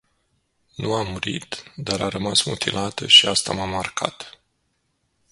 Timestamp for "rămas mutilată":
2.07-3.07